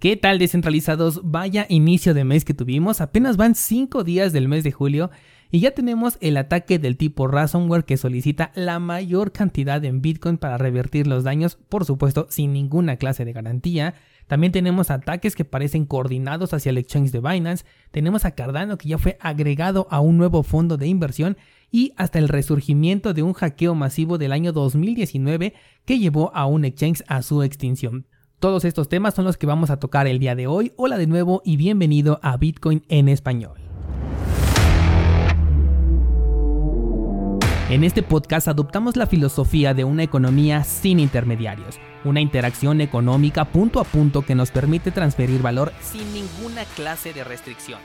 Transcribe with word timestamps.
¿Qué 0.00 0.16
tal 0.16 0.38
descentralizados? 0.38 1.20
Vaya 1.24 1.66
inicio 1.68 2.14
de 2.14 2.24
mes 2.24 2.46
que 2.46 2.54
tuvimos, 2.54 3.02
apenas 3.02 3.36
van 3.36 3.54
5 3.54 4.02
días 4.02 4.32
del 4.32 4.48
mes 4.48 4.64
de 4.64 4.72
julio 4.72 5.10
y 5.50 5.60
ya 5.60 5.72
tenemos 5.72 6.16
el 6.22 6.38
ataque 6.38 6.78
del 6.78 6.96
tipo 6.96 7.28
ransomware 7.28 7.84
que 7.84 7.98
solicita 7.98 8.50
la 8.54 8.78
mayor 8.78 9.30
cantidad 9.30 9.84
en 9.84 10.00
Bitcoin 10.00 10.38
para 10.38 10.56
revertir 10.56 11.06
los 11.06 11.22
daños, 11.22 11.58
por 11.68 11.84
supuesto 11.84 12.28
sin 12.30 12.54
ninguna 12.54 12.96
clase 12.96 13.26
de 13.26 13.34
garantía. 13.34 13.92
También 14.26 14.52
tenemos 14.52 14.90
ataques 14.90 15.36
que 15.36 15.44
parecen 15.44 15.84
coordinados 15.84 16.54
hacia 16.54 16.70
el 16.70 16.78
exchange 16.78 17.10
de 17.10 17.20
Binance, 17.20 17.66
tenemos 17.90 18.24
a 18.24 18.30
Cardano 18.30 18.78
que 18.78 18.88
ya 18.88 18.96
fue 18.96 19.18
agregado 19.20 19.86
a 19.90 20.00
un 20.00 20.16
nuevo 20.16 20.42
fondo 20.44 20.78
de 20.78 20.86
inversión 20.86 21.36
y 21.70 21.92
hasta 21.98 22.18
el 22.18 22.28
resurgimiento 22.28 23.12
de 23.12 23.22
un 23.22 23.34
hackeo 23.34 23.74
masivo 23.74 24.16
del 24.16 24.32
año 24.32 24.54
2019 24.54 25.52
que 25.84 25.98
llevó 25.98 26.34
a 26.34 26.46
un 26.46 26.64
exchange 26.64 27.04
a 27.06 27.20
su 27.20 27.42
extinción. 27.42 28.06
Todos 28.40 28.64
estos 28.64 28.88
temas 28.88 29.12
son 29.12 29.26
los 29.26 29.36
que 29.36 29.44
vamos 29.44 29.68
a 29.68 29.78
tocar 29.78 30.06
el 30.06 30.18
día 30.18 30.34
de 30.34 30.46
hoy. 30.46 30.72
Hola 30.76 30.96
de 30.96 31.06
nuevo 31.06 31.42
y 31.44 31.58
bienvenido 31.58 32.18
a 32.22 32.38
Bitcoin 32.38 32.82
en 32.88 33.10
español. 33.10 33.58
En 37.68 37.84
este 37.84 38.02
podcast 38.02 38.48
adoptamos 38.48 38.96
la 38.96 39.06
filosofía 39.06 39.74
de 39.74 39.84
una 39.84 40.04
economía 40.04 40.64
sin 40.64 41.00
intermediarios, 41.00 41.78
una 42.02 42.22
interacción 42.22 42.80
económica 42.80 43.44
punto 43.44 43.78
a 43.78 43.84
punto 43.84 44.22
que 44.22 44.34
nos 44.34 44.50
permite 44.50 44.90
transferir 44.90 45.42
valor 45.42 45.74
sin 45.82 46.10
ninguna 46.14 46.64
clase 46.76 47.12
de 47.12 47.24
restricción. 47.24 47.78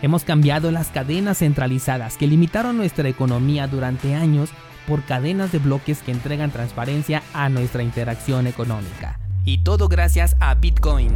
Hemos 0.00 0.22
cambiado 0.22 0.70
las 0.70 0.90
cadenas 0.90 1.38
centralizadas 1.38 2.16
que 2.16 2.28
limitaron 2.28 2.76
nuestra 2.76 3.08
economía 3.08 3.66
durante 3.66 4.14
años 4.14 4.50
por 4.86 5.02
cadenas 5.02 5.50
de 5.50 5.58
bloques 5.58 6.02
que 6.02 6.12
entregan 6.12 6.52
transparencia 6.52 7.24
a 7.34 7.48
nuestra 7.48 7.82
interacción 7.82 8.46
económica. 8.46 9.18
Y 9.48 9.56
todo 9.56 9.88
gracias 9.88 10.36
a 10.40 10.54
Bitcoin. 10.54 11.08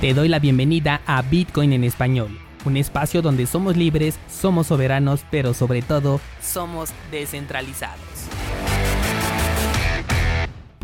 Te 0.00 0.12
doy 0.12 0.26
la 0.26 0.40
bienvenida 0.40 1.00
a 1.06 1.22
Bitcoin 1.22 1.72
en 1.72 1.84
español, 1.84 2.36
un 2.64 2.76
espacio 2.76 3.22
donde 3.22 3.46
somos 3.46 3.76
libres, 3.76 4.18
somos 4.28 4.66
soberanos, 4.66 5.24
pero 5.30 5.54
sobre 5.54 5.82
todo 5.82 6.20
somos 6.42 6.90
descentralizados. 7.12 8.23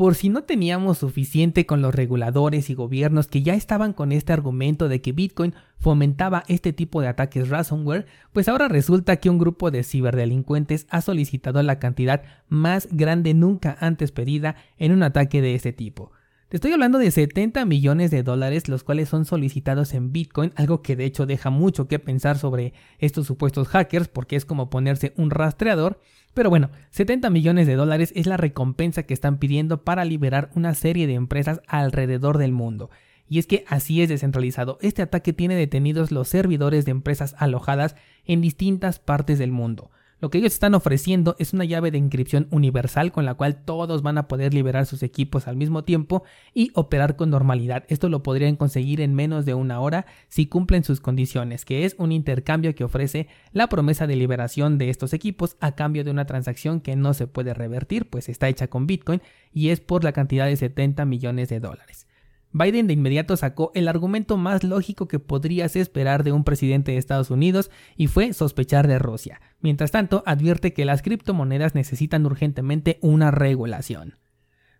Por 0.00 0.14
si 0.14 0.30
no 0.30 0.44
teníamos 0.44 0.96
suficiente 0.96 1.66
con 1.66 1.82
los 1.82 1.94
reguladores 1.94 2.70
y 2.70 2.74
gobiernos 2.74 3.26
que 3.26 3.42
ya 3.42 3.52
estaban 3.52 3.92
con 3.92 4.12
este 4.12 4.32
argumento 4.32 4.88
de 4.88 5.02
que 5.02 5.12
Bitcoin 5.12 5.52
fomentaba 5.76 6.42
este 6.48 6.72
tipo 6.72 7.02
de 7.02 7.08
ataques 7.08 7.50
ransomware, 7.50 8.06
pues 8.32 8.48
ahora 8.48 8.68
resulta 8.68 9.16
que 9.16 9.28
un 9.28 9.36
grupo 9.36 9.70
de 9.70 9.84
ciberdelincuentes 9.84 10.86
ha 10.88 11.02
solicitado 11.02 11.62
la 11.62 11.78
cantidad 11.78 12.22
más 12.48 12.88
grande 12.90 13.34
nunca 13.34 13.76
antes 13.78 14.10
pedida 14.10 14.56
en 14.78 14.92
un 14.92 15.02
ataque 15.02 15.42
de 15.42 15.54
este 15.54 15.74
tipo. 15.74 16.12
Te 16.48 16.56
estoy 16.56 16.72
hablando 16.72 16.98
de 16.98 17.10
70 17.10 17.66
millones 17.66 18.10
de 18.10 18.22
dólares, 18.22 18.68
los 18.68 18.82
cuales 18.82 19.10
son 19.10 19.26
solicitados 19.26 19.92
en 19.92 20.12
Bitcoin, 20.12 20.52
algo 20.56 20.80
que 20.80 20.96
de 20.96 21.04
hecho 21.04 21.26
deja 21.26 21.50
mucho 21.50 21.88
que 21.88 21.98
pensar 21.98 22.38
sobre 22.38 22.72
estos 22.98 23.26
supuestos 23.26 23.68
hackers, 23.68 24.08
porque 24.08 24.36
es 24.36 24.46
como 24.46 24.70
ponerse 24.70 25.12
un 25.16 25.30
rastreador. 25.30 26.00
Pero 26.34 26.50
bueno, 26.50 26.70
70 26.90 27.28
millones 27.30 27.66
de 27.66 27.74
dólares 27.74 28.12
es 28.14 28.26
la 28.26 28.36
recompensa 28.36 29.02
que 29.02 29.14
están 29.14 29.38
pidiendo 29.38 29.82
para 29.84 30.04
liberar 30.04 30.50
una 30.54 30.74
serie 30.74 31.06
de 31.06 31.14
empresas 31.14 31.60
alrededor 31.66 32.38
del 32.38 32.52
mundo. 32.52 32.90
Y 33.28 33.38
es 33.38 33.46
que 33.46 33.64
así 33.68 34.02
es 34.02 34.08
descentralizado. 34.08 34.78
Este 34.80 35.02
ataque 35.02 35.32
tiene 35.32 35.54
detenidos 35.54 36.10
los 36.10 36.28
servidores 36.28 36.84
de 36.84 36.90
empresas 36.90 37.34
alojadas 37.38 37.96
en 38.24 38.40
distintas 38.40 38.98
partes 38.98 39.38
del 39.38 39.52
mundo. 39.52 39.90
Lo 40.20 40.28
que 40.28 40.38
ellos 40.38 40.52
están 40.52 40.74
ofreciendo 40.74 41.34
es 41.38 41.54
una 41.54 41.64
llave 41.64 41.90
de 41.90 41.96
inscripción 41.96 42.46
universal 42.50 43.10
con 43.10 43.24
la 43.24 43.34
cual 43.34 43.64
todos 43.64 44.02
van 44.02 44.18
a 44.18 44.28
poder 44.28 44.52
liberar 44.52 44.84
sus 44.84 45.02
equipos 45.02 45.48
al 45.48 45.56
mismo 45.56 45.82
tiempo 45.82 46.24
y 46.52 46.70
operar 46.74 47.16
con 47.16 47.30
normalidad. 47.30 47.84
Esto 47.88 48.10
lo 48.10 48.22
podrían 48.22 48.56
conseguir 48.56 49.00
en 49.00 49.14
menos 49.14 49.46
de 49.46 49.54
una 49.54 49.80
hora 49.80 50.04
si 50.28 50.46
cumplen 50.46 50.84
sus 50.84 51.00
condiciones, 51.00 51.64
que 51.64 51.86
es 51.86 51.96
un 51.98 52.12
intercambio 52.12 52.74
que 52.74 52.84
ofrece 52.84 53.28
la 53.52 53.68
promesa 53.68 54.06
de 54.06 54.16
liberación 54.16 54.76
de 54.76 54.90
estos 54.90 55.14
equipos 55.14 55.56
a 55.60 55.74
cambio 55.74 56.04
de 56.04 56.10
una 56.10 56.26
transacción 56.26 56.80
que 56.80 56.96
no 56.96 57.14
se 57.14 57.26
puede 57.26 57.54
revertir, 57.54 58.10
pues 58.10 58.28
está 58.28 58.48
hecha 58.48 58.68
con 58.68 58.86
Bitcoin 58.86 59.22
y 59.54 59.70
es 59.70 59.80
por 59.80 60.04
la 60.04 60.12
cantidad 60.12 60.46
de 60.46 60.56
70 60.56 61.06
millones 61.06 61.48
de 61.48 61.60
dólares. 61.60 62.06
Biden 62.52 62.88
de 62.88 62.94
inmediato 62.94 63.36
sacó 63.36 63.70
el 63.74 63.86
argumento 63.86 64.36
más 64.36 64.64
lógico 64.64 65.06
que 65.06 65.20
podrías 65.20 65.76
esperar 65.76 66.24
de 66.24 66.32
un 66.32 66.42
presidente 66.42 66.92
de 66.92 66.98
Estados 66.98 67.30
Unidos 67.30 67.70
y 67.96 68.08
fue 68.08 68.32
sospechar 68.32 68.88
de 68.88 68.98
Rusia. 68.98 69.40
Mientras 69.60 69.92
tanto, 69.92 70.24
advierte 70.26 70.72
que 70.72 70.84
las 70.84 71.02
criptomonedas 71.02 71.74
necesitan 71.74 72.26
urgentemente 72.26 72.98
una 73.02 73.30
regulación. 73.30 74.16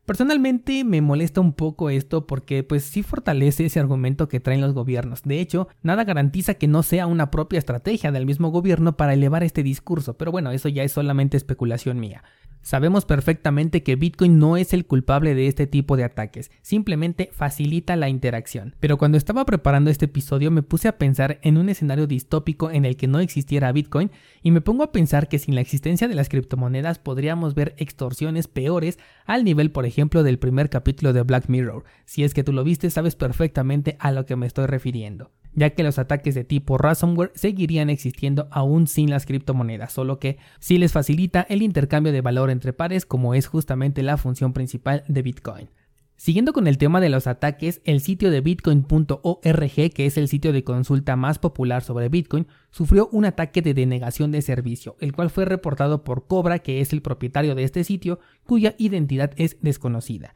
Personalmente 0.05 0.83
me 0.83 1.01
molesta 1.01 1.41
un 1.41 1.53
poco 1.53 1.89
esto 1.89 2.27
porque 2.27 2.65
pues 2.65 2.83
sí 2.83 3.05
fortalece 3.05 3.67
ese 3.67 3.79
argumento 3.79 4.29
que 4.29 4.41
traen 4.41 4.61
los 4.61 4.75
gobiernos. 4.75 5.23
De 5.23 5.41
hecho, 5.41 5.69
nada 5.83 6.03
garantiza 6.03 6.55
que 6.55 6.67
no 6.67 6.83
sea 6.83 7.07
una 7.07 7.31
propia 7.31 7.61
estrategia 7.61 8.11
del 8.11 8.27
mismo 8.27 8.49
gobierno 8.49 8.97
para 8.97 9.15
elevar 9.15 9.45
este 9.45 9.63
discurso, 9.63 10.15
pero 10.15 10.33
bueno, 10.33 10.51
eso 10.51 10.69
ya 10.69 10.83
es 10.83 10.91
solamente 10.91 11.37
especulación 11.37 12.01
mía. 12.01 12.25
Sabemos 12.63 13.07
perfectamente 13.07 13.83
que 13.83 13.97
Bitcoin 13.97 14.39
no 14.39 14.59
es 14.59 14.75
el 14.75 14.85
culpable 14.85 15.35
de 15.35 15.47
este 15.47 15.67
tipo 15.67 15.97
de 15.97 16.05
ataques, 16.05 16.51
simplemente 16.61 17.31
facilita 17.33 17.97
la 17.97 18.11
interacción. 18.11 18.77
Pero 18.81 18.99
cuando 18.99 19.17
estaba 19.17 19.47
preparando 19.47 19.91
este 19.91 20.05
episodio 20.05 20.51
me 20.51 20.63
puse 20.63 20.87
a 20.87 20.99
pensar 20.99 21.39
en 21.43 21.57
un 21.57 21.71
escenario 21.71 22.07
distópico 22.07 22.71
en 22.71 22.85
el 22.85 22.97
que 22.97 23.07
no 23.07 23.21
existiera 23.21 23.73
Bitcoin 23.73 24.11
y 24.43 24.51
me 24.51 24.61
pongo 24.61 24.83
a 24.83 24.93
pensar 24.93 25.29
que 25.29 25.39
sin 25.39 25.55
la 25.55 25.63
existencia 25.63 26.07
de 26.07 26.15
las 26.15 26.29
criptomonedas 26.29 26.99
podríamos 26.99 27.55
ver 27.55 27.75
extorsiones 27.79 28.47
peores 28.47 28.99
al 29.25 29.45
nivel 29.45 29.71
por 29.71 29.87
ejemplo 29.87 30.23
del 30.23 30.39
primer 30.39 30.69
capítulo 30.69 31.13
de 31.13 31.23
Black 31.23 31.49
Mirror. 31.49 31.85
Si 32.05 32.25
es 32.25 32.35
que 32.35 32.45
tú 32.45 32.53
lo 32.53 32.63
viste 32.63 32.91
sabes 32.91 33.17
perfectamente 33.17 33.97
a 34.01 34.13
lo 34.13 34.27
que 34.27 34.37
me 34.37 34.47
estoy 34.47 34.67
refiriendo 34.67 35.31
ya 35.55 35.71
que 35.71 35.83
los 35.83 35.99
ataques 35.99 36.35
de 36.35 36.45
tipo 36.45 36.79
ransomware 36.79 37.33
seguirían 37.35 37.91
existiendo 37.91 38.49
aún 38.51 38.87
sin 38.87 39.11
las 39.11 39.27
criptomonedas, 39.27 39.93
solo 39.93 40.19
que 40.19 40.39
sí 40.59 40.79
les 40.79 40.93
facilita 40.93 41.43
el 41.49 41.63
intercambio 41.63 42.13
de 42.13 42.21
entre 42.53 42.73
pares 42.73 43.07
como 43.07 43.35
es 43.35 43.47
justamente 43.47 44.03
la 44.03 44.17
función 44.17 44.53
principal 44.53 45.05
de 45.09 45.23
Bitcoin. 45.23 45.69
Siguiendo 46.21 46.53
con 46.53 46.67
el 46.67 46.77
tema 46.77 47.01
de 47.01 47.09
los 47.09 47.27
ataques, 47.27 47.81
el 47.87 48.03
sitio 48.03 48.31
de 48.31 48.43
bitcoin.org, 48.43 49.91
que 49.95 50.05
es 50.05 50.19
el 50.19 50.29
sitio 50.29 50.53
de 50.53 50.65
consulta 50.65 51.17
más 51.17 51.39
popular 51.39 51.83
sobre 51.83 52.11
Bitcoin, 52.11 52.47
sufrió 52.71 53.09
un 53.11 53.25
ataque 53.25 53.63
de 53.63 53.73
denegación 53.73 54.31
de 54.31 54.43
servicio, 54.43 54.97
el 55.01 55.15
cual 55.15 55.31
fue 55.31 55.47
reportado 55.47 56.05
por 56.05 56.27
Cobra, 56.27 56.59
que 56.59 56.83
es 56.83 56.93
el 56.93 57.01
propietario 57.01 57.55
de 57.55 57.65
este 57.65 57.85
sitio, 57.85 58.21
cuya 58.45 58.75
identidad 58.77 59.33
es 59.37 59.57
desconocida. 59.63 60.35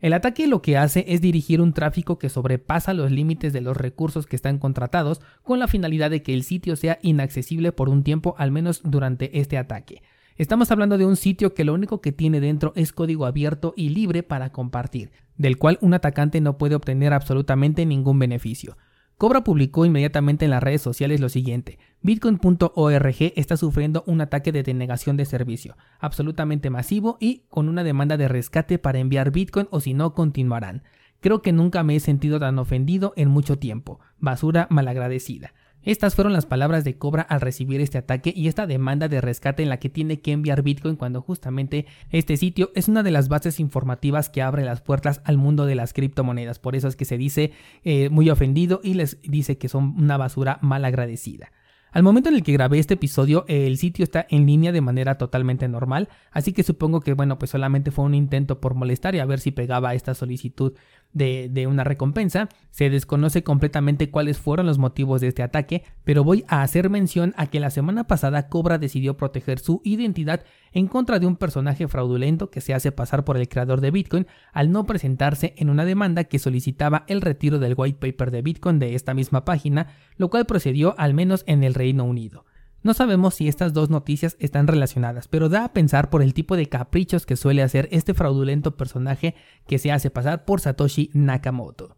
El 0.00 0.14
ataque 0.14 0.46
lo 0.46 0.62
que 0.62 0.78
hace 0.78 1.04
es 1.06 1.20
dirigir 1.20 1.60
un 1.60 1.74
tráfico 1.74 2.18
que 2.18 2.30
sobrepasa 2.30 2.94
los 2.94 3.10
límites 3.10 3.52
de 3.52 3.60
los 3.60 3.76
recursos 3.76 4.26
que 4.26 4.36
están 4.36 4.58
contratados 4.58 5.20
con 5.42 5.58
la 5.58 5.68
finalidad 5.68 6.10
de 6.10 6.22
que 6.22 6.32
el 6.32 6.44
sitio 6.44 6.76
sea 6.76 6.98
inaccesible 7.02 7.72
por 7.72 7.90
un 7.90 8.04
tiempo 8.04 8.34
al 8.38 8.52
menos 8.52 8.80
durante 8.84 9.38
este 9.38 9.58
ataque. 9.58 10.02
Estamos 10.38 10.70
hablando 10.70 10.98
de 10.98 11.06
un 11.06 11.16
sitio 11.16 11.54
que 11.54 11.64
lo 11.64 11.72
único 11.72 12.02
que 12.02 12.12
tiene 12.12 12.40
dentro 12.40 12.72
es 12.76 12.92
código 12.92 13.24
abierto 13.24 13.72
y 13.74 13.88
libre 13.88 14.22
para 14.22 14.50
compartir, 14.52 15.10
del 15.38 15.56
cual 15.56 15.78
un 15.80 15.94
atacante 15.94 16.42
no 16.42 16.58
puede 16.58 16.74
obtener 16.74 17.14
absolutamente 17.14 17.86
ningún 17.86 18.18
beneficio. 18.18 18.76
Cobra 19.16 19.44
publicó 19.44 19.86
inmediatamente 19.86 20.44
en 20.44 20.50
las 20.50 20.62
redes 20.62 20.82
sociales 20.82 21.20
lo 21.20 21.30
siguiente. 21.30 21.78
Bitcoin.org 22.02 23.32
está 23.34 23.56
sufriendo 23.56 24.04
un 24.06 24.20
ataque 24.20 24.52
de 24.52 24.62
denegación 24.62 25.16
de 25.16 25.24
servicio, 25.24 25.78
absolutamente 26.00 26.68
masivo 26.68 27.16
y 27.18 27.44
con 27.48 27.70
una 27.70 27.82
demanda 27.82 28.18
de 28.18 28.28
rescate 28.28 28.78
para 28.78 28.98
enviar 28.98 29.30
Bitcoin 29.30 29.68
o 29.70 29.80
si 29.80 29.94
no 29.94 30.12
continuarán. 30.12 30.82
Creo 31.20 31.40
que 31.40 31.52
nunca 31.52 31.82
me 31.82 31.96
he 31.96 32.00
sentido 32.00 32.38
tan 32.38 32.58
ofendido 32.58 33.14
en 33.16 33.30
mucho 33.30 33.58
tiempo. 33.58 34.00
Basura 34.18 34.66
malagradecida. 34.68 35.54
Estas 35.86 36.16
fueron 36.16 36.32
las 36.32 36.46
palabras 36.46 36.82
de 36.82 36.98
Cobra 36.98 37.22
al 37.22 37.40
recibir 37.40 37.80
este 37.80 37.96
ataque 37.96 38.32
y 38.34 38.48
esta 38.48 38.66
demanda 38.66 39.06
de 39.06 39.20
rescate 39.20 39.62
en 39.62 39.68
la 39.68 39.76
que 39.76 39.88
tiene 39.88 40.20
que 40.20 40.32
enviar 40.32 40.62
Bitcoin 40.62 40.96
cuando 40.96 41.22
justamente 41.22 41.86
este 42.10 42.36
sitio 42.36 42.72
es 42.74 42.88
una 42.88 43.04
de 43.04 43.12
las 43.12 43.28
bases 43.28 43.60
informativas 43.60 44.28
que 44.28 44.42
abre 44.42 44.64
las 44.64 44.80
puertas 44.80 45.20
al 45.22 45.36
mundo 45.36 45.64
de 45.64 45.76
las 45.76 45.92
criptomonedas. 45.92 46.58
Por 46.58 46.74
eso 46.74 46.88
es 46.88 46.96
que 46.96 47.04
se 47.04 47.18
dice 47.18 47.52
eh, 47.84 48.08
muy 48.08 48.30
ofendido 48.30 48.80
y 48.82 48.94
les 48.94 49.22
dice 49.22 49.58
que 49.58 49.68
son 49.68 49.94
una 49.96 50.16
basura 50.16 50.58
mal 50.60 50.84
agradecida. 50.84 51.52
Al 51.92 52.02
momento 52.02 52.28
en 52.28 52.34
el 52.34 52.42
que 52.42 52.52
grabé 52.52 52.78
este 52.78 52.94
episodio, 52.94 53.46
el 53.48 53.78
sitio 53.78 54.02
está 54.02 54.26
en 54.28 54.44
línea 54.44 54.70
de 54.70 54.82
manera 54.82 55.16
totalmente 55.16 55.66
normal, 55.66 56.10
así 56.30 56.52
que 56.52 56.62
supongo 56.62 57.00
que 57.00 57.14
bueno, 57.14 57.38
pues 57.38 57.52
solamente 57.52 57.90
fue 57.90 58.04
un 58.04 58.14
intento 58.14 58.60
por 58.60 58.74
molestar 58.74 59.14
y 59.14 59.20
a 59.20 59.24
ver 59.24 59.40
si 59.40 59.50
pegaba 59.50 59.94
esta 59.94 60.14
solicitud 60.14 60.74
de, 61.12 61.66
una 61.66 61.84
recompensa. 61.84 62.48
Se 62.70 62.90
desconoce 62.90 63.42
completamente 63.42 64.10
cuáles 64.10 64.38
fueron 64.38 64.66
los 64.66 64.78
motivos 64.78 65.20
de 65.20 65.28
este 65.28 65.42
ataque, 65.42 65.84
pero 66.04 66.24
voy 66.24 66.44
a 66.48 66.62
hacer 66.62 66.90
mención 66.90 67.34
a 67.36 67.46
que 67.46 67.60
la 67.60 67.70
semana 67.70 68.06
pasada 68.06 68.48
Cobra 68.48 68.78
decidió 68.78 69.16
proteger 69.16 69.58
su 69.58 69.80
identidad 69.84 70.44
en 70.72 70.86
contra 70.88 71.18
de 71.18 71.26
un 71.26 71.36
personaje 71.36 71.88
fraudulento 71.88 72.50
que 72.50 72.60
se 72.60 72.74
hace 72.74 72.92
pasar 72.92 73.24
por 73.24 73.36
el 73.36 73.48
creador 73.48 73.80
de 73.80 73.90
Bitcoin 73.90 74.26
al 74.52 74.70
no 74.70 74.84
presentarse 74.84 75.54
en 75.56 75.70
una 75.70 75.84
demanda 75.84 76.24
que 76.24 76.38
solicitaba 76.38 77.04
el 77.08 77.20
retiro 77.20 77.58
del 77.58 77.74
white 77.76 77.98
paper 77.98 78.30
de 78.30 78.42
Bitcoin 78.42 78.78
de 78.78 78.94
esta 78.94 79.14
misma 79.14 79.44
página, 79.44 79.88
lo 80.16 80.30
cual 80.30 80.46
procedió 80.46 80.94
al 80.98 81.14
menos 81.14 81.44
en 81.46 81.64
el 81.64 81.74
Reino 81.74 82.04
Unido. 82.04 82.45
No 82.86 82.94
sabemos 82.94 83.34
si 83.34 83.48
estas 83.48 83.72
dos 83.72 83.90
noticias 83.90 84.36
están 84.38 84.68
relacionadas, 84.68 85.26
pero 85.26 85.48
da 85.48 85.64
a 85.64 85.72
pensar 85.72 86.08
por 86.08 86.22
el 86.22 86.34
tipo 86.34 86.56
de 86.56 86.68
caprichos 86.68 87.26
que 87.26 87.34
suele 87.34 87.64
hacer 87.64 87.88
este 87.90 88.14
fraudulento 88.14 88.76
personaje 88.76 89.34
que 89.66 89.80
se 89.80 89.90
hace 89.90 90.08
pasar 90.08 90.44
por 90.44 90.60
Satoshi 90.60 91.10
Nakamoto. 91.12 91.96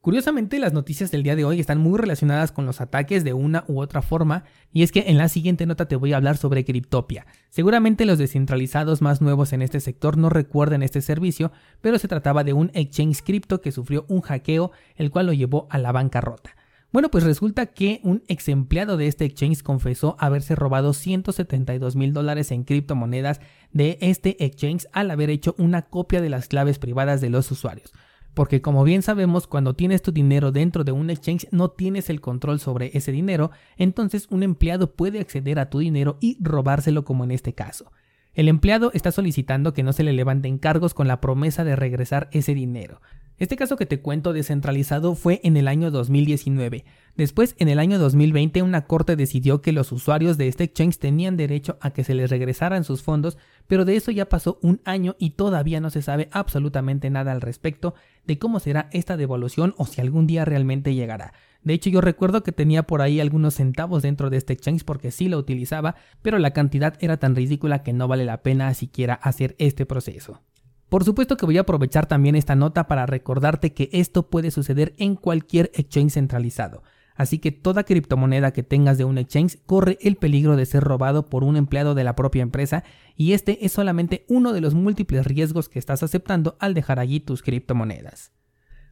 Curiosamente, 0.00 0.60
las 0.60 0.72
noticias 0.72 1.10
del 1.10 1.24
día 1.24 1.34
de 1.34 1.44
hoy 1.44 1.58
están 1.58 1.78
muy 1.78 1.98
relacionadas 1.98 2.52
con 2.52 2.66
los 2.66 2.80
ataques 2.80 3.24
de 3.24 3.32
una 3.32 3.64
u 3.66 3.80
otra 3.80 4.00
forma, 4.00 4.44
y 4.72 4.84
es 4.84 4.92
que 4.92 5.06
en 5.08 5.18
la 5.18 5.28
siguiente 5.28 5.66
nota 5.66 5.88
te 5.88 5.96
voy 5.96 6.12
a 6.12 6.18
hablar 6.18 6.36
sobre 6.36 6.64
Cryptopia. 6.64 7.26
Seguramente 7.50 8.06
los 8.06 8.18
descentralizados 8.18 9.02
más 9.02 9.22
nuevos 9.22 9.52
en 9.52 9.60
este 9.60 9.80
sector 9.80 10.18
no 10.18 10.28
recuerden 10.28 10.84
este 10.84 11.00
servicio, 11.00 11.50
pero 11.80 11.98
se 11.98 12.06
trataba 12.06 12.44
de 12.44 12.52
un 12.52 12.70
exchange 12.74 13.24
cripto 13.24 13.60
que 13.60 13.72
sufrió 13.72 14.04
un 14.06 14.20
hackeo, 14.20 14.70
el 14.94 15.10
cual 15.10 15.26
lo 15.26 15.32
llevó 15.32 15.66
a 15.68 15.78
la 15.78 15.90
bancarrota. 15.90 16.54
Bueno, 16.92 17.10
pues 17.10 17.24
resulta 17.24 17.66
que 17.66 18.00
un 18.04 18.22
ex 18.28 18.48
empleado 18.48 18.96
de 18.96 19.06
este 19.06 19.24
exchange 19.24 19.62
confesó 19.62 20.14
haberse 20.18 20.54
robado 20.54 20.92
172 20.92 21.96
mil 21.96 22.12
dólares 22.12 22.50
en 22.50 22.64
criptomonedas 22.64 23.40
de 23.72 23.98
este 24.02 24.44
exchange 24.44 24.86
al 24.92 25.10
haber 25.10 25.30
hecho 25.30 25.54
una 25.58 25.82
copia 25.82 26.20
de 26.20 26.28
las 26.28 26.48
claves 26.48 26.78
privadas 26.78 27.20
de 27.20 27.30
los 27.30 27.50
usuarios 27.50 27.92
porque 28.34 28.62
como 28.62 28.84
bien 28.84 29.02
sabemos, 29.02 29.46
cuando 29.46 29.74
tienes 29.74 30.02
tu 30.02 30.12
dinero 30.12 30.52
dentro 30.52 30.84
de 30.84 30.92
un 30.92 31.10
exchange 31.10 31.46
no 31.50 31.70
tienes 31.70 32.08
el 32.10 32.20
control 32.20 32.60
sobre 32.60 32.90
ese 32.94 33.12
dinero, 33.12 33.50
entonces 33.76 34.26
un 34.30 34.42
empleado 34.42 34.94
puede 34.94 35.20
acceder 35.20 35.58
a 35.58 35.68
tu 35.68 35.80
dinero 35.80 36.16
y 36.20 36.38
robárselo 36.40 37.04
como 37.04 37.24
en 37.24 37.32
este 37.32 37.54
caso. 37.54 37.92
El 38.34 38.48
empleado 38.48 38.90
está 38.94 39.12
solicitando 39.12 39.74
que 39.74 39.82
no 39.82 39.92
se 39.92 40.04
le 40.04 40.14
levanten 40.14 40.56
cargos 40.56 40.94
con 40.94 41.06
la 41.06 41.20
promesa 41.20 41.64
de 41.64 41.76
regresar 41.76 42.28
ese 42.32 42.54
dinero. 42.54 43.02
Este 43.38 43.56
caso 43.56 43.76
que 43.76 43.86
te 43.86 44.00
cuento 44.00 44.32
descentralizado 44.32 45.14
fue 45.14 45.40
en 45.42 45.56
el 45.56 45.68
año 45.68 45.90
2019. 45.90 46.84
Después, 47.16 47.56
en 47.58 47.68
el 47.68 47.78
año 47.78 47.98
2020, 47.98 48.62
una 48.62 48.86
corte 48.86 49.16
decidió 49.16 49.60
que 49.60 49.72
los 49.72 49.92
usuarios 49.92 50.38
de 50.38 50.48
este 50.48 50.64
exchange 50.64 50.98
tenían 50.98 51.36
derecho 51.36 51.76
a 51.80 51.90
que 51.90 52.04
se 52.04 52.14
les 52.14 52.30
regresaran 52.30 52.84
sus 52.84 53.02
fondos, 53.02 53.36
pero 53.72 53.86
de 53.86 53.96
eso 53.96 54.10
ya 54.10 54.28
pasó 54.28 54.58
un 54.60 54.82
año 54.84 55.16
y 55.18 55.30
todavía 55.30 55.80
no 55.80 55.88
se 55.88 56.02
sabe 56.02 56.28
absolutamente 56.30 57.08
nada 57.08 57.32
al 57.32 57.40
respecto 57.40 57.94
de 58.26 58.38
cómo 58.38 58.60
será 58.60 58.90
esta 58.92 59.16
devolución 59.16 59.72
o 59.78 59.86
si 59.86 60.02
algún 60.02 60.26
día 60.26 60.44
realmente 60.44 60.94
llegará. 60.94 61.32
De 61.62 61.72
hecho, 61.72 61.88
yo 61.88 62.02
recuerdo 62.02 62.42
que 62.42 62.52
tenía 62.52 62.82
por 62.82 63.00
ahí 63.00 63.18
algunos 63.18 63.54
centavos 63.54 64.02
dentro 64.02 64.28
de 64.28 64.36
este 64.36 64.52
exchange 64.52 64.84
porque 64.84 65.10
sí 65.10 65.26
lo 65.26 65.38
utilizaba, 65.38 65.94
pero 66.20 66.38
la 66.38 66.50
cantidad 66.50 66.98
era 67.00 67.16
tan 67.16 67.34
ridícula 67.34 67.82
que 67.82 67.94
no 67.94 68.08
vale 68.08 68.26
la 68.26 68.42
pena 68.42 68.74
siquiera 68.74 69.14
hacer 69.14 69.56
este 69.58 69.86
proceso. 69.86 70.42
Por 70.90 71.04
supuesto 71.04 71.38
que 71.38 71.46
voy 71.46 71.56
a 71.56 71.62
aprovechar 71.62 72.04
también 72.04 72.36
esta 72.36 72.54
nota 72.54 72.86
para 72.86 73.06
recordarte 73.06 73.72
que 73.72 73.88
esto 73.92 74.28
puede 74.28 74.50
suceder 74.50 74.92
en 74.98 75.16
cualquier 75.16 75.70
exchange 75.72 76.12
centralizado. 76.12 76.82
Así 77.14 77.38
que 77.38 77.52
toda 77.52 77.84
criptomoneda 77.84 78.52
que 78.52 78.62
tengas 78.62 78.98
de 78.98 79.04
un 79.04 79.18
exchange 79.18 79.58
corre 79.66 79.98
el 80.00 80.16
peligro 80.16 80.56
de 80.56 80.66
ser 80.66 80.82
robado 80.82 81.26
por 81.26 81.44
un 81.44 81.56
empleado 81.56 81.94
de 81.94 82.04
la 82.04 82.16
propia 82.16 82.42
empresa 82.42 82.84
y 83.16 83.32
este 83.32 83.64
es 83.66 83.72
solamente 83.72 84.24
uno 84.28 84.52
de 84.52 84.60
los 84.60 84.74
múltiples 84.74 85.26
riesgos 85.26 85.68
que 85.68 85.78
estás 85.78 86.02
aceptando 86.02 86.56
al 86.58 86.74
dejar 86.74 86.98
allí 86.98 87.20
tus 87.20 87.42
criptomonedas. 87.42 88.32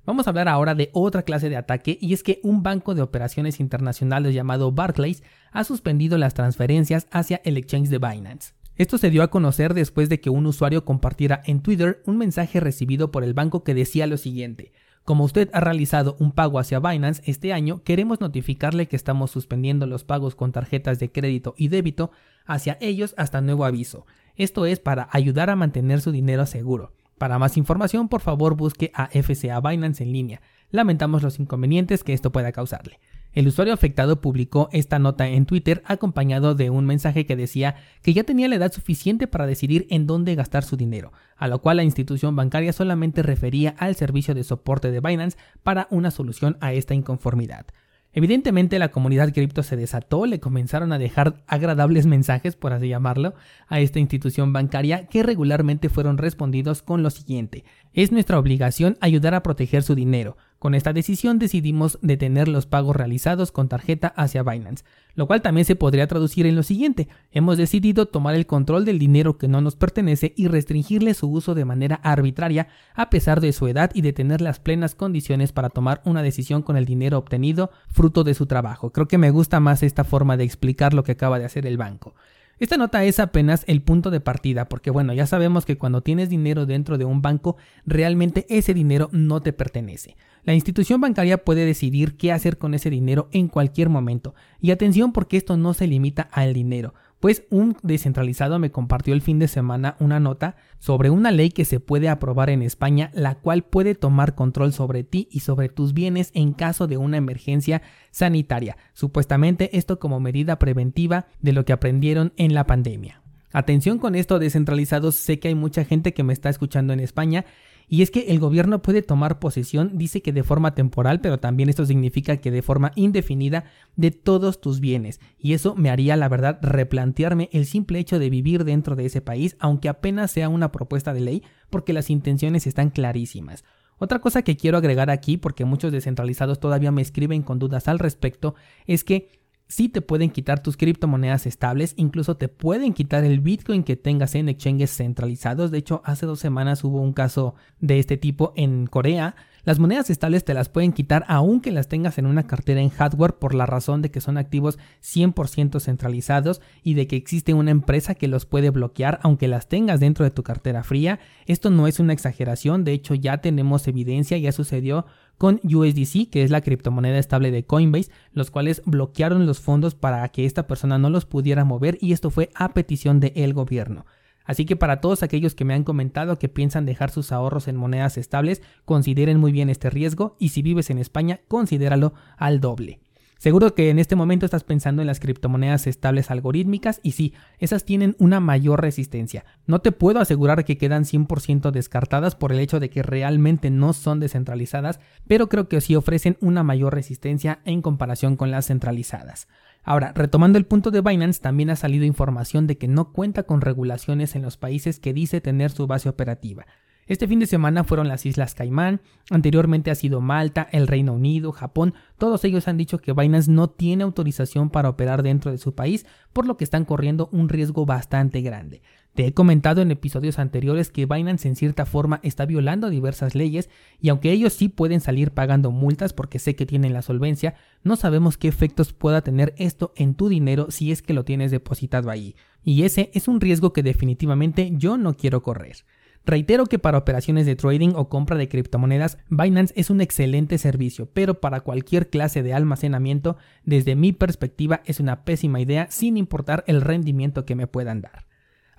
Vamos 0.04 0.26
a 0.26 0.30
hablar 0.30 0.48
ahora 0.48 0.74
de 0.74 0.90
otra 0.92 1.22
clase 1.22 1.50
de 1.50 1.56
ataque 1.56 1.98
y 2.00 2.14
es 2.14 2.22
que 2.22 2.40
un 2.42 2.62
banco 2.62 2.94
de 2.94 3.02
operaciones 3.02 3.60
internacionales 3.60 4.34
llamado 4.34 4.72
Barclays 4.72 5.22
ha 5.52 5.64
suspendido 5.64 6.16
las 6.16 6.34
transferencias 6.34 7.06
hacia 7.10 7.40
el 7.44 7.56
exchange 7.56 7.88
de 7.90 7.98
Binance. 7.98 8.54
Esto 8.76 8.96
se 8.96 9.10
dio 9.10 9.22
a 9.22 9.30
conocer 9.30 9.74
después 9.74 10.08
de 10.08 10.20
que 10.20 10.30
un 10.30 10.46
usuario 10.46 10.86
compartiera 10.86 11.42
en 11.44 11.60
Twitter 11.60 12.02
un 12.06 12.16
mensaje 12.16 12.60
recibido 12.60 13.10
por 13.10 13.24
el 13.24 13.34
banco 13.34 13.62
que 13.62 13.74
decía 13.74 14.06
lo 14.06 14.16
siguiente, 14.16 14.72
como 15.10 15.24
usted 15.24 15.50
ha 15.52 15.58
realizado 15.58 16.14
un 16.20 16.30
pago 16.30 16.60
hacia 16.60 16.78
Binance 16.78 17.20
este 17.26 17.52
año, 17.52 17.82
queremos 17.82 18.20
notificarle 18.20 18.86
que 18.86 18.94
estamos 18.94 19.32
suspendiendo 19.32 19.88
los 19.88 20.04
pagos 20.04 20.36
con 20.36 20.52
tarjetas 20.52 21.00
de 21.00 21.10
crédito 21.10 21.52
y 21.58 21.66
débito 21.66 22.12
hacia 22.46 22.78
ellos 22.80 23.14
hasta 23.16 23.40
nuevo 23.40 23.64
aviso. 23.64 24.06
Esto 24.36 24.66
es 24.66 24.78
para 24.78 25.08
ayudar 25.10 25.50
a 25.50 25.56
mantener 25.56 26.00
su 26.00 26.12
dinero 26.12 26.46
seguro. 26.46 26.92
Para 27.20 27.38
más 27.38 27.58
información, 27.58 28.08
por 28.08 28.22
favor 28.22 28.56
busque 28.56 28.92
a 28.94 29.08
FCA 29.08 29.60
Binance 29.60 30.02
en 30.02 30.10
línea. 30.10 30.40
Lamentamos 30.70 31.22
los 31.22 31.38
inconvenientes 31.38 32.02
que 32.02 32.14
esto 32.14 32.32
pueda 32.32 32.50
causarle. 32.50 32.98
El 33.34 33.46
usuario 33.46 33.74
afectado 33.74 34.22
publicó 34.22 34.70
esta 34.72 34.98
nota 34.98 35.28
en 35.28 35.44
Twitter 35.44 35.82
acompañado 35.84 36.54
de 36.54 36.70
un 36.70 36.86
mensaje 36.86 37.26
que 37.26 37.36
decía 37.36 37.76
que 38.00 38.14
ya 38.14 38.24
tenía 38.24 38.48
la 38.48 38.54
edad 38.54 38.72
suficiente 38.72 39.26
para 39.26 39.46
decidir 39.46 39.86
en 39.90 40.06
dónde 40.06 40.34
gastar 40.34 40.64
su 40.64 40.78
dinero, 40.78 41.12
a 41.36 41.46
lo 41.46 41.60
cual 41.60 41.76
la 41.76 41.84
institución 41.84 42.34
bancaria 42.36 42.72
solamente 42.72 43.22
refería 43.22 43.74
al 43.76 43.96
servicio 43.96 44.34
de 44.34 44.42
soporte 44.42 44.90
de 44.90 45.00
Binance 45.00 45.36
para 45.62 45.88
una 45.90 46.10
solución 46.10 46.56
a 46.62 46.72
esta 46.72 46.94
inconformidad. 46.94 47.66
Evidentemente 48.12 48.80
la 48.80 48.90
comunidad 48.90 49.32
cripto 49.32 49.62
se 49.62 49.76
desató, 49.76 50.26
le 50.26 50.40
comenzaron 50.40 50.92
a 50.92 50.98
dejar 50.98 51.36
agradables 51.46 52.06
mensajes, 52.06 52.56
por 52.56 52.72
así 52.72 52.88
llamarlo, 52.88 53.34
a 53.68 53.78
esta 53.78 54.00
institución 54.00 54.52
bancaria 54.52 55.06
que 55.06 55.22
regularmente 55.22 55.88
fueron 55.88 56.18
respondidos 56.18 56.82
con 56.82 57.04
lo 57.04 57.10
siguiente. 57.10 57.64
Es 57.92 58.12
nuestra 58.12 58.38
obligación 58.38 58.96
ayudar 59.00 59.34
a 59.34 59.42
proteger 59.42 59.82
su 59.82 59.96
dinero. 59.96 60.36
Con 60.60 60.76
esta 60.76 60.92
decisión 60.92 61.40
decidimos 61.40 61.98
detener 62.02 62.46
los 62.46 62.66
pagos 62.66 62.94
realizados 62.94 63.50
con 63.50 63.68
tarjeta 63.68 64.08
hacia 64.08 64.44
Binance, 64.44 64.84
lo 65.14 65.26
cual 65.26 65.42
también 65.42 65.64
se 65.64 65.74
podría 65.74 66.06
traducir 66.06 66.46
en 66.46 66.54
lo 66.54 66.62
siguiente. 66.62 67.08
Hemos 67.32 67.56
decidido 67.56 68.06
tomar 68.06 68.36
el 68.36 68.46
control 68.46 68.84
del 68.84 69.00
dinero 69.00 69.38
que 69.38 69.48
no 69.48 69.60
nos 69.60 69.74
pertenece 69.74 70.34
y 70.36 70.46
restringirle 70.46 71.14
su 71.14 71.28
uso 71.32 71.54
de 71.54 71.64
manera 71.64 71.96
arbitraria 72.04 72.68
a 72.94 73.10
pesar 73.10 73.40
de 73.40 73.52
su 73.52 73.66
edad 73.66 73.90
y 73.92 74.02
de 74.02 74.12
tener 74.12 74.40
las 74.40 74.60
plenas 74.60 74.94
condiciones 74.94 75.50
para 75.50 75.70
tomar 75.70 76.00
una 76.04 76.22
decisión 76.22 76.62
con 76.62 76.76
el 76.76 76.84
dinero 76.84 77.18
obtenido 77.18 77.72
fruto 77.88 78.22
de 78.22 78.34
su 78.34 78.46
trabajo. 78.46 78.92
Creo 78.92 79.08
que 79.08 79.18
me 79.18 79.30
gusta 79.30 79.58
más 79.58 79.82
esta 79.82 80.04
forma 80.04 80.36
de 80.36 80.44
explicar 80.44 80.94
lo 80.94 81.02
que 81.02 81.12
acaba 81.12 81.40
de 81.40 81.46
hacer 81.46 81.66
el 81.66 81.76
banco. 81.76 82.14
Esta 82.60 82.76
nota 82.76 83.02
es 83.04 83.18
apenas 83.20 83.64
el 83.68 83.80
punto 83.80 84.10
de 84.10 84.20
partida, 84.20 84.68
porque 84.68 84.90
bueno, 84.90 85.14
ya 85.14 85.26
sabemos 85.26 85.64
que 85.64 85.78
cuando 85.78 86.02
tienes 86.02 86.28
dinero 86.28 86.66
dentro 86.66 86.98
de 86.98 87.06
un 87.06 87.22
banco, 87.22 87.56
realmente 87.86 88.44
ese 88.50 88.74
dinero 88.74 89.08
no 89.12 89.40
te 89.40 89.54
pertenece. 89.54 90.14
La 90.44 90.52
institución 90.52 91.00
bancaria 91.00 91.42
puede 91.42 91.64
decidir 91.64 92.18
qué 92.18 92.32
hacer 92.32 92.58
con 92.58 92.74
ese 92.74 92.90
dinero 92.90 93.30
en 93.32 93.48
cualquier 93.48 93.88
momento. 93.88 94.34
Y 94.60 94.72
atención 94.72 95.12
porque 95.12 95.38
esto 95.38 95.56
no 95.56 95.72
se 95.72 95.86
limita 95.86 96.28
al 96.32 96.52
dinero. 96.52 96.92
Pues 97.20 97.42
un 97.50 97.76
descentralizado 97.82 98.58
me 98.58 98.70
compartió 98.70 99.12
el 99.12 99.20
fin 99.20 99.38
de 99.38 99.46
semana 99.46 99.94
una 100.00 100.18
nota 100.20 100.56
sobre 100.78 101.10
una 101.10 101.30
ley 101.30 101.50
que 101.50 101.66
se 101.66 101.78
puede 101.78 102.08
aprobar 102.08 102.48
en 102.48 102.62
España, 102.62 103.10
la 103.12 103.34
cual 103.34 103.62
puede 103.62 103.94
tomar 103.94 104.34
control 104.34 104.72
sobre 104.72 105.04
ti 105.04 105.28
y 105.30 105.40
sobre 105.40 105.68
tus 105.68 105.92
bienes 105.92 106.30
en 106.32 106.54
caso 106.54 106.86
de 106.86 106.96
una 106.96 107.18
emergencia 107.18 107.82
sanitaria. 108.10 108.78
Supuestamente 108.94 109.76
esto 109.76 109.98
como 109.98 110.18
medida 110.18 110.58
preventiva 110.58 111.26
de 111.40 111.52
lo 111.52 111.66
que 111.66 111.74
aprendieron 111.74 112.32
en 112.38 112.54
la 112.54 112.66
pandemia. 112.66 113.20
Atención 113.52 113.98
con 113.98 114.14
esto 114.14 114.38
descentralizados, 114.38 115.16
sé 115.16 115.38
que 115.40 115.48
hay 115.48 115.54
mucha 115.54 115.84
gente 115.84 116.14
que 116.14 116.22
me 116.22 116.32
está 116.32 116.48
escuchando 116.48 116.92
en 116.94 117.00
España 117.00 117.44
y 117.92 118.02
es 118.02 118.12
que 118.12 118.26
el 118.28 118.38
gobierno 118.38 118.82
puede 118.82 119.02
tomar 119.02 119.40
posesión, 119.40 119.98
dice 119.98 120.22
que 120.22 120.32
de 120.32 120.44
forma 120.44 120.76
temporal, 120.76 121.20
pero 121.20 121.40
también 121.40 121.68
esto 121.68 121.84
significa 121.84 122.36
que 122.36 122.52
de 122.52 122.62
forma 122.62 122.92
indefinida 122.94 123.64
de 123.96 124.12
todos 124.12 124.60
tus 124.60 124.78
bienes. 124.78 125.18
Y 125.36 125.54
eso 125.54 125.74
me 125.74 125.90
haría, 125.90 126.16
la 126.16 126.28
verdad, 126.28 126.60
replantearme 126.62 127.48
el 127.52 127.66
simple 127.66 127.98
hecho 127.98 128.20
de 128.20 128.30
vivir 128.30 128.62
dentro 128.62 128.94
de 128.94 129.06
ese 129.06 129.20
país, 129.20 129.56
aunque 129.58 129.88
apenas 129.88 130.30
sea 130.30 130.48
una 130.48 130.70
propuesta 130.70 131.12
de 131.12 131.20
ley, 131.20 131.42
porque 131.68 131.92
las 131.92 132.10
intenciones 132.10 132.68
están 132.68 132.90
clarísimas. 132.90 133.64
Otra 133.98 134.20
cosa 134.20 134.42
que 134.42 134.56
quiero 134.56 134.78
agregar 134.78 135.10
aquí, 135.10 135.36
porque 135.36 135.64
muchos 135.64 135.90
descentralizados 135.90 136.60
todavía 136.60 136.92
me 136.92 137.02
escriben 137.02 137.42
con 137.42 137.58
dudas 137.58 137.88
al 137.88 137.98
respecto, 137.98 138.54
es 138.86 139.02
que 139.02 139.39
sí 139.70 139.88
te 139.88 140.02
pueden 140.02 140.30
quitar 140.30 140.62
tus 140.62 140.76
criptomonedas 140.76 141.46
estables, 141.46 141.94
incluso 141.96 142.36
te 142.36 142.48
pueden 142.48 142.92
quitar 142.92 143.24
el 143.24 143.40
Bitcoin 143.40 143.84
que 143.84 143.96
tengas 143.96 144.34
en 144.34 144.48
exchanges 144.48 144.96
centralizados. 144.96 145.70
De 145.70 145.78
hecho, 145.78 146.02
hace 146.04 146.26
dos 146.26 146.40
semanas 146.40 146.82
hubo 146.82 147.00
un 147.00 147.12
caso 147.12 147.54
de 147.78 148.00
este 148.00 148.16
tipo 148.16 148.52
en 148.56 148.88
Corea. 148.88 149.36
Las 149.62 149.78
monedas 149.78 150.10
estables 150.10 150.44
te 150.44 150.54
las 150.54 150.68
pueden 150.68 150.92
quitar 150.92 151.24
aunque 151.28 151.70
las 151.70 151.86
tengas 151.86 152.18
en 152.18 152.26
una 152.26 152.46
cartera 152.46 152.80
en 152.80 152.88
hardware 152.88 153.34
por 153.34 153.54
la 153.54 153.66
razón 153.66 154.02
de 154.02 154.10
que 154.10 154.20
son 154.20 154.38
activos 154.38 154.78
100% 155.02 155.78
centralizados 155.80 156.60
y 156.82 156.94
de 156.94 157.06
que 157.06 157.16
existe 157.16 157.54
una 157.54 157.70
empresa 157.70 158.14
que 158.14 158.26
los 158.26 158.46
puede 158.46 158.70
bloquear 158.70 159.20
aunque 159.22 159.48
las 159.48 159.68
tengas 159.68 160.00
dentro 160.00 160.24
de 160.24 160.30
tu 160.30 160.42
cartera 160.42 160.82
fría. 160.82 161.20
Esto 161.46 161.70
no 161.70 161.86
es 161.86 162.00
una 162.00 162.14
exageración, 162.14 162.84
de 162.84 162.92
hecho 162.92 163.14
ya 163.14 163.42
tenemos 163.42 163.86
evidencia, 163.86 164.38
ya 164.38 164.50
sucedió 164.50 165.06
con 165.40 165.58
USDC, 165.64 166.28
que 166.28 166.42
es 166.42 166.50
la 166.50 166.60
criptomoneda 166.60 167.18
estable 167.18 167.50
de 167.50 167.64
Coinbase, 167.64 168.10
los 168.34 168.50
cuales 168.50 168.82
bloquearon 168.84 169.46
los 169.46 169.58
fondos 169.58 169.94
para 169.94 170.28
que 170.28 170.44
esta 170.44 170.66
persona 170.66 170.98
no 170.98 171.08
los 171.08 171.24
pudiera 171.24 171.64
mover 171.64 171.96
y 171.98 172.12
esto 172.12 172.28
fue 172.28 172.50
a 172.54 172.74
petición 172.74 173.20
del 173.20 173.54
gobierno. 173.54 174.04
Así 174.44 174.66
que 174.66 174.76
para 174.76 175.00
todos 175.00 175.22
aquellos 175.22 175.54
que 175.54 175.64
me 175.64 175.72
han 175.72 175.82
comentado 175.82 176.38
que 176.38 176.50
piensan 176.50 176.84
dejar 176.84 177.10
sus 177.10 177.32
ahorros 177.32 177.68
en 177.68 177.76
monedas 177.76 178.18
estables, 178.18 178.60
consideren 178.84 179.40
muy 179.40 179.50
bien 179.50 179.70
este 179.70 179.88
riesgo 179.88 180.36
y 180.38 180.50
si 180.50 180.60
vives 180.60 180.90
en 180.90 180.98
España, 180.98 181.40
considéralo 181.48 182.12
al 182.36 182.60
doble. 182.60 183.00
Seguro 183.40 183.74
que 183.74 183.88
en 183.88 183.98
este 183.98 184.16
momento 184.16 184.44
estás 184.44 184.64
pensando 184.64 185.00
en 185.00 185.06
las 185.06 185.18
criptomonedas 185.18 185.86
estables 185.86 186.30
algorítmicas 186.30 187.00
y 187.02 187.12
sí, 187.12 187.32
esas 187.58 187.86
tienen 187.86 188.14
una 188.18 188.38
mayor 188.38 188.82
resistencia. 188.82 189.46
No 189.66 189.78
te 189.78 189.92
puedo 189.92 190.20
asegurar 190.20 190.66
que 190.66 190.76
quedan 190.76 191.04
100% 191.04 191.70
descartadas 191.70 192.34
por 192.34 192.52
el 192.52 192.58
hecho 192.58 192.80
de 192.80 192.90
que 192.90 193.02
realmente 193.02 193.70
no 193.70 193.94
son 193.94 194.20
descentralizadas, 194.20 195.00
pero 195.26 195.48
creo 195.48 195.70
que 195.70 195.80
sí 195.80 195.96
ofrecen 195.96 196.36
una 196.42 196.62
mayor 196.62 196.92
resistencia 196.92 197.60
en 197.64 197.80
comparación 197.80 198.36
con 198.36 198.50
las 198.50 198.66
centralizadas. 198.66 199.48
Ahora, 199.82 200.12
retomando 200.14 200.58
el 200.58 200.66
punto 200.66 200.90
de 200.90 201.00
Binance, 201.00 201.40
también 201.40 201.70
ha 201.70 201.76
salido 201.76 202.04
información 202.04 202.66
de 202.66 202.76
que 202.76 202.88
no 202.88 203.10
cuenta 203.10 203.44
con 203.44 203.62
regulaciones 203.62 204.36
en 204.36 204.42
los 204.42 204.58
países 204.58 205.00
que 205.00 205.14
dice 205.14 205.40
tener 205.40 205.70
su 205.70 205.86
base 205.86 206.10
operativa. 206.10 206.66
Este 207.10 207.26
fin 207.26 207.40
de 207.40 207.46
semana 207.46 207.82
fueron 207.82 208.06
las 208.06 208.24
Islas 208.24 208.54
Caimán, 208.54 209.00
anteriormente 209.30 209.90
ha 209.90 209.96
sido 209.96 210.20
Malta, 210.20 210.68
el 210.70 210.86
Reino 210.86 211.12
Unido, 211.12 211.50
Japón, 211.50 211.92
todos 212.18 212.44
ellos 212.44 212.68
han 212.68 212.76
dicho 212.76 212.98
que 212.98 213.12
Binance 213.12 213.50
no 213.50 213.68
tiene 213.68 214.04
autorización 214.04 214.70
para 214.70 214.90
operar 214.90 215.24
dentro 215.24 215.50
de 215.50 215.58
su 215.58 215.74
país, 215.74 216.06
por 216.32 216.46
lo 216.46 216.56
que 216.56 216.62
están 216.62 216.84
corriendo 216.84 217.28
un 217.32 217.48
riesgo 217.48 217.84
bastante 217.84 218.42
grande. 218.42 218.82
Te 219.12 219.26
he 219.26 219.34
comentado 219.34 219.82
en 219.82 219.90
episodios 219.90 220.38
anteriores 220.38 220.92
que 220.92 221.06
Binance 221.06 221.48
en 221.48 221.56
cierta 221.56 221.84
forma 221.84 222.20
está 222.22 222.46
violando 222.46 222.90
diversas 222.90 223.34
leyes 223.34 223.70
y 224.00 224.10
aunque 224.10 224.30
ellos 224.30 224.52
sí 224.52 224.68
pueden 224.68 225.00
salir 225.00 225.32
pagando 225.32 225.72
multas 225.72 226.12
porque 226.12 226.38
sé 226.38 226.54
que 226.54 226.64
tienen 226.64 226.92
la 226.92 227.02
solvencia, 227.02 227.56
no 227.82 227.96
sabemos 227.96 228.38
qué 228.38 228.46
efectos 228.46 228.92
pueda 228.92 229.22
tener 229.22 229.52
esto 229.58 229.92
en 229.96 230.14
tu 230.14 230.28
dinero 230.28 230.70
si 230.70 230.92
es 230.92 231.02
que 231.02 231.12
lo 231.12 231.24
tienes 231.24 231.50
depositado 231.50 232.08
ahí. 232.08 232.36
Y 232.62 232.84
ese 232.84 233.10
es 233.14 233.26
un 233.26 233.40
riesgo 233.40 233.72
que 233.72 233.82
definitivamente 233.82 234.70
yo 234.74 234.96
no 234.96 235.16
quiero 235.16 235.42
correr. 235.42 235.78
Reitero 236.26 236.66
que 236.66 236.78
para 236.78 236.98
operaciones 236.98 237.46
de 237.46 237.56
trading 237.56 237.92
o 237.94 238.08
compra 238.08 238.36
de 238.36 238.48
criptomonedas, 238.48 239.18
Binance 239.30 239.72
es 239.76 239.88
un 239.88 240.00
excelente 240.00 240.58
servicio, 240.58 241.08
pero 241.12 241.40
para 241.40 241.60
cualquier 241.60 242.10
clase 242.10 242.42
de 242.42 242.52
almacenamiento, 242.52 243.36
desde 243.64 243.96
mi 243.96 244.12
perspectiva, 244.12 244.82
es 244.84 245.00
una 245.00 245.24
pésima 245.24 245.60
idea 245.60 245.86
sin 245.90 246.16
importar 246.16 246.62
el 246.66 246.82
rendimiento 246.82 247.46
que 247.46 247.54
me 247.54 247.66
puedan 247.66 248.02
dar. 248.02 248.26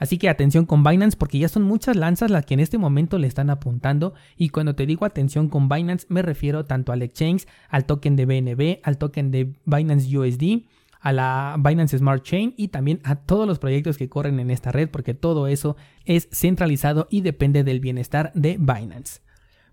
Así 0.01 0.17
que 0.17 0.29
atención 0.29 0.65
con 0.65 0.83
Binance 0.83 1.15
porque 1.15 1.37
ya 1.37 1.47
son 1.47 1.61
muchas 1.61 1.95
lanzas 1.95 2.31
las 2.31 2.43
que 2.43 2.55
en 2.55 2.59
este 2.59 2.79
momento 2.79 3.19
le 3.19 3.27
están 3.27 3.51
apuntando 3.51 4.15
y 4.35 4.49
cuando 4.49 4.73
te 4.73 4.87
digo 4.87 5.05
atención 5.05 5.47
con 5.47 5.69
Binance 5.69 6.07
me 6.09 6.23
refiero 6.23 6.65
tanto 6.65 6.91
al 6.91 7.03
exchange, 7.03 7.45
al 7.69 7.85
token 7.85 8.15
de 8.15 8.25
BNB, 8.25 8.79
al 8.81 8.97
token 8.97 9.29
de 9.29 9.53
Binance 9.65 10.17
USD, 10.17 10.63
a 11.01 11.11
la 11.11 11.57
Binance 11.59 11.97
Smart 11.97 12.23
Chain 12.23 12.53
y 12.57 12.69
también 12.69 13.01
a 13.03 13.15
todos 13.15 13.47
los 13.47 13.59
proyectos 13.59 13.97
que 13.97 14.09
corren 14.09 14.39
en 14.39 14.51
esta 14.51 14.71
red 14.71 14.89
porque 14.89 15.13
todo 15.13 15.47
eso 15.47 15.75
es 16.05 16.29
centralizado 16.31 17.07
y 17.09 17.21
depende 17.21 17.63
del 17.63 17.79
bienestar 17.79 18.31
de 18.35 18.57
Binance. 18.57 19.21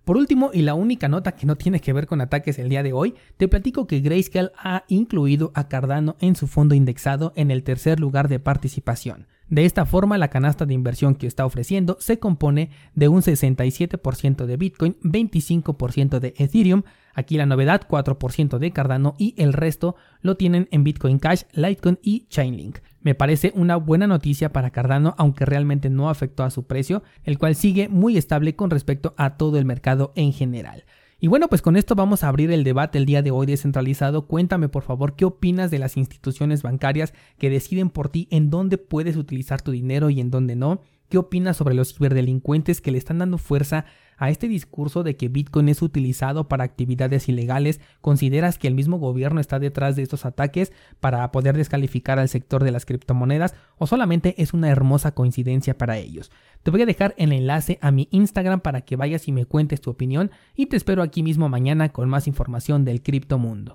Por 0.08 0.16
último, 0.16 0.50
y 0.54 0.62
la 0.62 0.72
única 0.72 1.06
nota 1.06 1.32
que 1.32 1.44
no 1.44 1.56
tiene 1.56 1.80
que 1.80 1.92
ver 1.92 2.06
con 2.06 2.22
ataques 2.22 2.58
el 2.58 2.70
día 2.70 2.82
de 2.82 2.94
hoy, 2.94 3.14
te 3.36 3.46
platico 3.46 3.86
que 3.86 4.00
Grayscale 4.00 4.52
ha 4.56 4.84
incluido 4.88 5.52
a 5.54 5.68
Cardano 5.68 6.16
en 6.20 6.34
su 6.34 6.46
fondo 6.46 6.74
indexado 6.74 7.34
en 7.36 7.50
el 7.50 7.62
tercer 7.62 8.00
lugar 8.00 8.28
de 8.28 8.38
participación. 8.38 9.26
De 9.50 9.66
esta 9.66 9.84
forma, 9.84 10.16
la 10.16 10.28
canasta 10.28 10.64
de 10.64 10.72
inversión 10.72 11.14
que 11.14 11.26
está 11.26 11.44
ofreciendo 11.44 11.98
se 12.00 12.18
compone 12.18 12.70
de 12.94 13.08
un 13.08 13.20
67% 13.20 14.46
de 14.46 14.56
Bitcoin, 14.56 14.96
25% 15.02 16.20
de 16.20 16.32
Ethereum, 16.38 16.84
aquí 17.14 17.36
la 17.36 17.46
novedad 17.46 17.82
4% 17.88 18.58
de 18.58 18.70
Cardano 18.72 19.14
y 19.18 19.34
el 19.36 19.52
resto 19.52 19.96
lo 20.20 20.36
tienen 20.36 20.68
en 20.70 20.84
Bitcoin 20.84 21.18
Cash, 21.18 21.42
Litecoin 21.52 21.98
y 22.02 22.26
Chainlink. 22.28 22.78
Me 23.00 23.14
parece 23.14 23.52
una 23.54 23.76
buena 23.76 24.06
noticia 24.06 24.52
para 24.52 24.70
Cardano, 24.70 25.14
aunque 25.18 25.46
realmente 25.46 25.90
no 25.90 26.10
afectó 26.10 26.44
a 26.44 26.50
su 26.50 26.66
precio, 26.66 27.02
el 27.24 27.38
cual 27.38 27.54
sigue 27.54 27.88
muy 27.88 28.16
estable 28.16 28.56
con 28.56 28.70
respecto 28.70 29.14
a 29.16 29.36
todo 29.36 29.58
el 29.58 29.64
mercado 29.64 30.12
en 30.16 30.32
general. 30.32 30.84
Y 31.20 31.26
bueno, 31.26 31.48
pues 31.48 31.62
con 31.62 31.76
esto 31.76 31.96
vamos 31.96 32.22
a 32.22 32.28
abrir 32.28 32.52
el 32.52 32.62
debate 32.62 32.96
el 32.96 33.06
día 33.06 33.22
de 33.22 33.32
hoy 33.32 33.46
descentralizado. 33.46 34.28
Cuéntame 34.28 34.68
por 34.68 34.84
favor 34.84 35.16
qué 35.16 35.24
opinas 35.24 35.70
de 35.70 35.80
las 35.80 35.96
instituciones 35.96 36.62
bancarias 36.62 37.12
que 37.38 37.50
deciden 37.50 37.90
por 37.90 38.08
ti 38.08 38.28
en 38.30 38.50
dónde 38.50 38.78
puedes 38.78 39.16
utilizar 39.16 39.60
tu 39.60 39.72
dinero 39.72 40.10
y 40.10 40.20
en 40.20 40.30
dónde 40.30 40.54
no. 40.54 40.82
¿Qué 41.08 41.16
opinas 41.16 41.56
sobre 41.56 41.74
los 41.74 41.94
ciberdelincuentes 41.94 42.82
que 42.82 42.90
le 42.90 42.98
están 42.98 43.18
dando 43.18 43.38
fuerza 43.38 43.86
a 44.18 44.28
este 44.28 44.46
discurso 44.46 45.02
de 45.02 45.16
que 45.16 45.28
Bitcoin 45.28 45.70
es 45.70 45.80
utilizado 45.80 46.48
para 46.48 46.64
actividades 46.64 47.30
ilegales? 47.30 47.80
¿Consideras 48.02 48.58
que 48.58 48.68
el 48.68 48.74
mismo 48.74 48.98
gobierno 48.98 49.40
está 49.40 49.58
detrás 49.58 49.96
de 49.96 50.02
estos 50.02 50.26
ataques 50.26 50.70
para 51.00 51.32
poder 51.32 51.56
descalificar 51.56 52.18
al 52.18 52.28
sector 52.28 52.62
de 52.62 52.72
las 52.72 52.84
criptomonedas 52.84 53.54
o 53.78 53.86
solamente 53.86 54.34
es 54.36 54.52
una 54.52 54.68
hermosa 54.68 55.12
coincidencia 55.12 55.78
para 55.78 55.96
ellos? 55.96 56.30
Te 56.62 56.70
voy 56.70 56.82
a 56.82 56.86
dejar 56.86 57.14
el 57.16 57.32
enlace 57.32 57.78
a 57.80 57.90
mi 57.90 58.08
Instagram 58.10 58.60
para 58.60 58.82
que 58.82 58.96
vayas 58.96 59.28
y 59.28 59.32
me 59.32 59.46
cuentes 59.46 59.80
tu 59.80 59.88
opinión 59.88 60.30
y 60.54 60.66
te 60.66 60.76
espero 60.76 61.02
aquí 61.02 61.22
mismo 61.22 61.48
mañana 61.48 61.88
con 61.88 62.10
más 62.10 62.26
información 62.26 62.84
del 62.84 63.02
criptomundo. 63.02 63.66